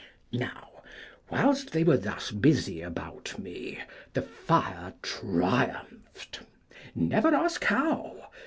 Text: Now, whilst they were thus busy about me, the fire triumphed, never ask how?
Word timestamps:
Now, 0.33 0.81
whilst 1.29 1.73
they 1.73 1.83
were 1.83 1.95
thus 1.95 2.31
busy 2.31 2.81
about 2.81 3.37
me, 3.37 3.77
the 4.13 4.23
fire 4.23 4.95
triumphed, 5.03 6.39
never 6.95 7.35
ask 7.35 7.63
how? 7.65 8.31